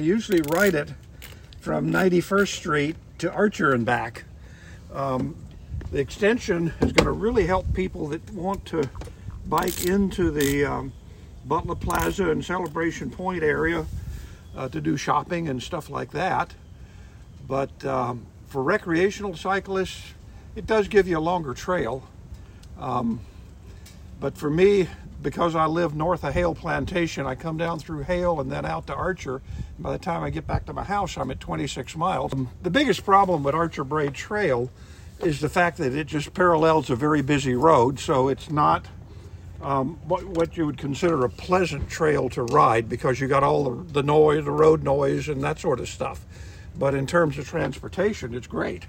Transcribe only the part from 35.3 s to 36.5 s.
the fact that it just